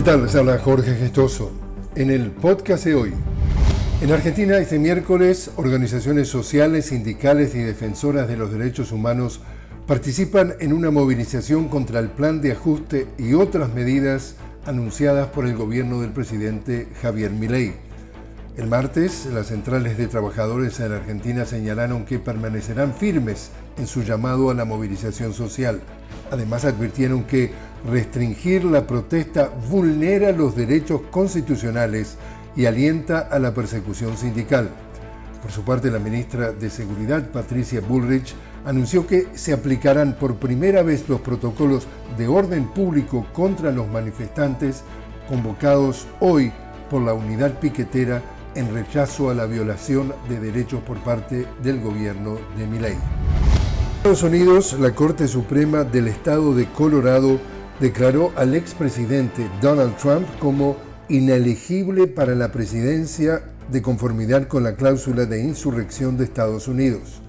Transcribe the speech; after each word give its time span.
¿Qué 0.00 0.06
tal? 0.06 0.22
Les 0.22 0.34
habla 0.34 0.58
Jorge 0.58 0.94
Gestoso. 0.94 1.52
En 1.94 2.08
el 2.08 2.30
podcast 2.30 2.86
de 2.86 2.94
hoy, 2.94 3.12
en 4.00 4.10
Argentina 4.10 4.56
este 4.56 4.78
miércoles 4.78 5.50
organizaciones 5.56 6.26
sociales, 6.26 6.86
sindicales 6.86 7.54
y 7.54 7.58
defensoras 7.58 8.26
de 8.26 8.38
los 8.38 8.50
derechos 8.50 8.92
humanos 8.92 9.42
participan 9.86 10.54
en 10.58 10.72
una 10.72 10.90
movilización 10.90 11.68
contra 11.68 12.00
el 12.00 12.08
plan 12.08 12.40
de 12.40 12.52
ajuste 12.52 13.08
y 13.18 13.34
otras 13.34 13.74
medidas 13.74 14.36
anunciadas 14.64 15.28
por 15.28 15.44
el 15.44 15.54
gobierno 15.54 16.00
del 16.00 16.12
presidente 16.12 16.88
Javier 17.02 17.32
Milei. 17.32 17.74
El 18.56 18.68
martes, 18.68 19.26
las 19.26 19.48
centrales 19.48 19.98
de 19.98 20.06
trabajadores 20.06 20.80
en 20.80 20.92
Argentina 20.92 21.44
señalaron 21.44 22.06
que 22.06 22.18
permanecerán 22.18 22.94
firmes 22.94 23.50
en 23.76 23.86
su 23.86 24.02
llamado 24.02 24.48
a 24.48 24.54
la 24.54 24.64
movilización 24.64 25.34
social. 25.34 25.80
Además, 26.30 26.64
advirtieron 26.64 27.24
que 27.24 27.52
restringir 27.88 28.64
la 28.64 28.86
protesta 28.86 29.50
vulnera 29.70 30.32
los 30.32 30.54
derechos 30.54 31.02
constitucionales 31.10 32.16
y 32.56 32.66
alienta 32.66 33.20
a 33.20 33.38
la 33.38 33.54
persecución 33.54 34.16
sindical. 34.16 34.70
Por 35.42 35.50
su 35.50 35.62
parte, 35.62 35.90
la 35.90 35.98
ministra 35.98 36.52
de 36.52 36.68
Seguridad, 36.68 37.30
Patricia 37.30 37.80
Bullrich, 37.80 38.34
anunció 38.66 39.06
que 39.06 39.28
se 39.34 39.52
aplicarán 39.52 40.14
por 40.18 40.36
primera 40.36 40.82
vez 40.82 41.08
los 41.08 41.20
protocolos 41.20 41.86
de 42.18 42.28
orden 42.28 42.68
público 42.68 43.26
contra 43.32 43.70
los 43.72 43.88
manifestantes 43.88 44.82
convocados 45.28 46.06
hoy 46.20 46.52
por 46.90 47.02
la 47.02 47.14
unidad 47.14 47.58
piquetera 47.58 48.20
en 48.54 48.72
rechazo 48.74 49.30
a 49.30 49.34
la 49.34 49.46
violación 49.46 50.12
de 50.28 50.40
derechos 50.40 50.80
por 50.82 50.98
parte 50.98 51.46
del 51.62 51.80
gobierno 51.80 52.36
de 52.58 52.66
Milei. 52.66 52.92
En 52.92 53.96
Estados 53.96 54.22
Unidos, 54.22 54.76
la 54.78 54.94
Corte 54.94 55.28
Suprema 55.28 55.84
del 55.84 56.08
Estado 56.08 56.54
de 56.54 56.66
Colorado 56.66 57.38
declaró 57.80 58.32
al 58.36 58.54
expresidente 58.54 59.48
Donald 59.62 59.96
Trump 59.96 60.26
como 60.38 60.76
inelegible 61.08 62.06
para 62.06 62.34
la 62.34 62.52
presidencia 62.52 63.42
de 63.72 63.82
conformidad 63.82 64.48
con 64.48 64.62
la 64.62 64.76
cláusula 64.76 65.24
de 65.24 65.42
insurrección 65.42 66.16
de 66.16 66.24
Estados 66.24 66.68
Unidos. 66.68 67.22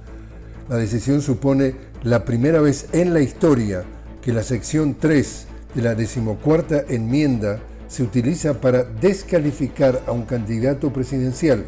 La 0.69 0.75
decisión 0.75 1.21
supone 1.21 1.75
la 2.03 2.25
primera 2.25 2.61
vez 2.61 2.87
en 2.91 3.13
la 3.13 3.21
historia 3.21 3.83
que 4.21 4.33
la 4.33 4.43
sección 4.43 4.95
3 4.99 5.47
de 5.75 5.81
la 5.81 5.95
decimocuarta 5.95 6.83
enmienda 6.89 7.59
se 7.87 8.03
utiliza 8.03 8.59
para 8.59 8.83
descalificar 8.83 10.01
a 10.05 10.11
un 10.11 10.23
candidato 10.23 10.91
presidencial. 10.91 11.63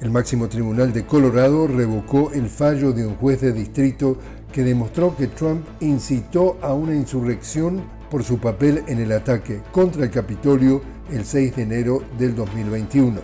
El 0.00 0.10
máximo 0.10 0.48
tribunal 0.48 0.92
de 0.92 1.06
Colorado 1.06 1.66
revocó 1.66 2.30
el 2.32 2.48
fallo 2.48 2.92
de 2.92 3.06
un 3.06 3.16
juez 3.16 3.40
de 3.40 3.52
distrito 3.52 4.18
que 4.52 4.62
demostró 4.62 5.16
que 5.16 5.26
Trump 5.26 5.64
incitó 5.80 6.58
a 6.62 6.72
una 6.74 6.94
insurrección 6.94 7.82
por 8.16 8.24
su 8.24 8.38
papel 8.38 8.82
en 8.86 8.98
el 8.98 9.12
ataque 9.12 9.60
contra 9.72 10.04
el 10.04 10.10
Capitolio 10.10 10.80
el 11.12 11.26
6 11.26 11.54
de 11.54 11.62
enero 11.64 12.02
del 12.18 12.34
2021. 12.34 13.20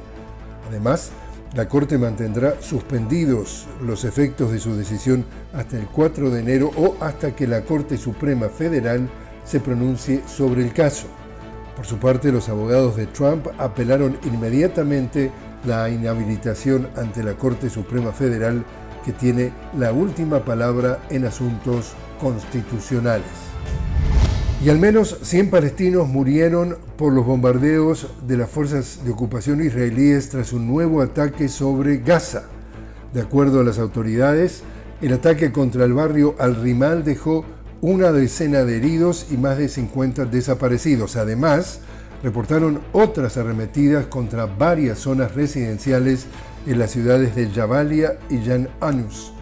Además, 0.69 1.13
la 1.55 1.67
Corte 1.67 1.97
mantendrá 1.97 2.61
suspendidos 2.61 3.67
los 3.83 4.05
efectos 4.05 4.53
de 4.53 4.59
su 4.59 4.77
decisión 4.77 5.25
hasta 5.55 5.79
el 5.79 5.87
4 5.87 6.29
de 6.29 6.41
enero 6.41 6.73
o 6.77 6.95
hasta 7.01 7.35
que 7.35 7.47
la 7.47 7.63
Corte 7.63 7.97
Suprema 7.97 8.51
Federal 8.51 9.09
se 9.47 9.61
pronuncie 9.61 10.21
sobre 10.29 10.63
el 10.63 10.75
caso. 10.75 11.07
Por 11.75 11.87
su 11.87 11.97
parte, 11.97 12.31
los 12.31 12.51
abogados 12.51 12.95
de 12.95 13.07
Trump 13.07 13.47
apelaron 13.57 14.19
inmediatamente 14.25 15.31
la 15.65 15.89
inhabilitación 15.89 16.87
ante 16.99 17.23
la 17.23 17.33
Corte 17.33 17.71
Suprema 17.71 18.13
Federal 18.13 18.63
que 19.07 19.13
tiene 19.13 19.55
la 19.79 19.91
última 19.95 20.45
palabra 20.45 20.99
en 21.09 21.25
asuntos 21.25 21.95
constitucionales. 22.21 23.52
Y 24.65 24.71
al 24.71 24.79
menos 24.79 25.19
100 25.23 25.51
palestinos 25.51 26.07
murieron 26.07 26.77
por 26.97 27.13
los 27.13 27.27
bombardeos 27.27 28.07
de 28.29 28.37
las 28.37 28.49
fuerzas 28.49 29.01
de 29.05 29.11
ocupación 29.11 29.61
israelíes 29.61 30.29
tras 30.29 30.53
un 30.53 30.69
nuevo 30.69 31.03
ataque 31.03 31.49
sobre 31.49 31.99
Gaza. 31.99 32.45
De 33.13 33.23
acuerdo 33.23 33.59
a 33.59 33.65
las 33.65 33.81
autoridades, 33.81 34.63
el 35.01 35.15
ataque 35.15 35.51
contra 35.51 35.85
el 35.85 35.95
barrio 35.95 36.37
Al-Rimal 36.39 37.03
dejó 37.03 37.45
una 37.81 38.13
decena 38.13 38.63
de 38.63 38.77
heridos 38.77 39.27
y 39.33 39.37
más 39.37 39.59
de 39.59 39.69
50 39.69 40.27
desaparecidos. 40.27 41.17
Además, 41.17 41.81
reportaron 42.23 42.83
otras 42.93 43.37
arremetidas 43.39 44.07
contra 44.07 44.47
varias 44.47 45.01
zonas 45.01 45.35
residenciales 45.35 46.27
en 46.69 46.79
las 46.79 46.93
ciudades 46.93 47.35
de 47.35 47.51
Jabalia 47.51 48.17
y 48.31 48.39
Jan 48.39 48.69
Anus. 48.81 49.33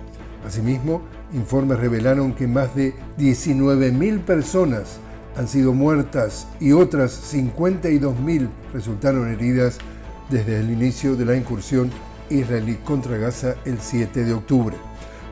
Asimismo, 0.46 1.02
informes 1.34 1.78
revelaron 1.78 2.32
que 2.32 2.46
más 2.46 2.74
de 2.74 2.94
19.000 3.18 4.20
personas 4.20 4.98
han 5.40 5.48
sido 5.48 5.72
muertas 5.72 6.46
y 6.60 6.72
otras 6.72 7.32
52.000 7.34 8.50
resultaron 8.74 9.26
heridas 9.32 9.78
desde 10.28 10.60
el 10.60 10.70
inicio 10.70 11.16
de 11.16 11.24
la 11.24 11.34
incursión 11.34 11.90
israelí 12.28 12.74
contra 12.84 13.16
Gaza 13.16 13.54
el 13.64 13.80
7 13.80 14.24
de 14.24 14.34
octubre. 14.34 14.76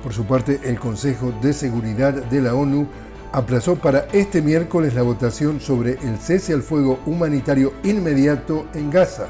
Por 0.03 0.15
su 0.15 0.25
parte, 0.25 0.61
el 0.65 0.81
Consejo 0.81 1.35
de 1.43 1.53
Seguridad 1.53 2.15
de 2.15 2.41
la 2.41 2.55
ONU 2.55 2.87
aplazó 3.33 3.77
para 3.77 4.07
este 4.15 4.41
miércoles 4.41 4.95
la 4.95 5.03
votación 5.03 5.61
sobre 5.61 5.99
el 6.01 6.17
cese 6.17 6.55
al 6.55 6.63
fuego 6.63 7.01
humanitario 7.05 7.75
inmediato 7.83 8.67
en 8.73 8.91
Gaza. 8.91 9.27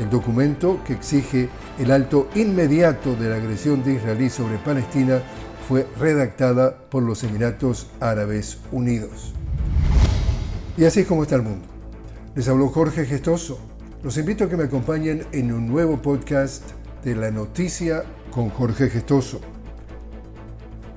El 0.00 0.10
documento 0.10 0.80
que 0.84 0.94
exige 0.94 1.48
el 1.78 1.92
alto 1.92 2.28
inmediato 2.34 3.14
de 3.14 3.28
la 3.28 3.36
agresión 3.36 3.84
de 3.84 3.94
Israelí 3.94 4.28
sobre 4.28 4.58
Palestina 4.58 5.20
fue 5.68 5.86
redactada 6.00 6.76
por 6.90 7.04
los 7.04 7.22
Emiratos 7.22 7.86
Árabes 8.00 8.58
Unidos. 8.72 9.34
Y 10.80 10.86
así 10.86 11.00
es 11.00 11.06
como 11.06 11.24
está 11.24 11.34
el 11.34 11.42
mundo. 11.42 11.68
Les 12.34 12.48
habló 12.48 12.68
Jorge 12.68 13.04
Gestoso. 13.04 13.60
Los 14.02 14.16
invito 14.16 14.44
a 14.44 14.48
que 14.48 14.56
me 14.56 14.64
acompañen 14.64 15.26
en 15.30 15.52
un 15.52 15.66
nuevo 15.68 16.00
podcast 16.00 16.62
de 17.04 17.14
La 17.14 17.30
Noticia 17.30 18.02
con 18.30 18.48
Jorge 18.48 18.88
Gestoso. 18.88 19.42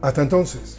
Hasta 0.01 0.21
entonces. 0.21 0.77